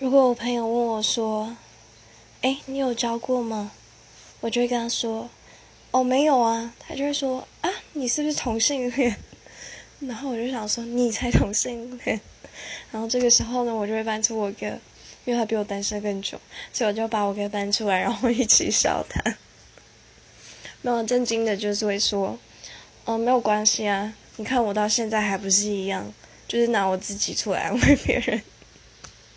[0.00, 1.54] 如果我朋友问我说
[2.40, 3.70] ：“哎，你有教过吗？”
[4.40, 5.28] 我就会跟他说
[5.92, 9.14] ：“哦，没有啊。”他就会说：“啊，你是不是同性恋？”
[10.00, 12.18] 然后我就想说：“你才同性恋。”
[12.90, 14.68] 然后这个时候呢，我就会搬出我哥，
[15.26, 16.40] 因为他比我单身更久，
[16.72, 19.36] 所以我就把我哥搬出来，然后一起笑他。
[20.80, 22.38] 没有震惊的，就是会说
[23.04, 26.10] ：“哦，没有关系啊，你看我到现在还不是一样，
[26.48, 28.42] 就是拿我自己出来安慰别人。”